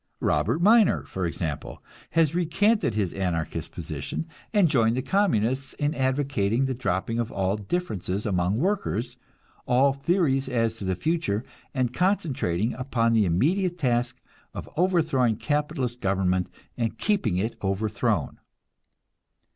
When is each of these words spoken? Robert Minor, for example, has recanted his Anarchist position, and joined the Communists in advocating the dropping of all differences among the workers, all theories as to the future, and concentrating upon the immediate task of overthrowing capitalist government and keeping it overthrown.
Robert 0.19 0.63
Minor, 0.63 1.03
for 1.03 1.27
example, 1.27 1.83
has 2.13 2.33
recanted 2.33 2.95
his 2.95 3.13
Anarchist 3.13 3.71
position, 3.71 4.25
and 4.51 4.67
joined 4.67 4.97
the 4.97 5.03
Communists 5.03 5.73
in 5.73 5.93
advocating 5.93 6.65
the 6.65 6.73
dropping 6.73 7.19
of 7.19 7.31
all 7.31 7.55
differences 7.55 8.25
among 8.25 8.55
the 8.55 8.61
workers, 8.63 9.17
all 9.67 9.93
theories 9.93 10.49
as 10.49 10.75
to 10.77 10.85
the 10.85 10.95
future, 10.95 11.43
and 11.75 11.93
concentrating 11.93 12.73
upon 12.73 13.13
the 13.13 13.25
immediate 13.25 13.77
task 13.77 14.19
of 14.55 14.67
overthrowing 14.75 15.35
capitalist 15.35 16.01
government 16.01 16.49
and 16.75 16.97
keeping 16.97 17.37
it 17.37 17.55
overthrown. 17.63 18.39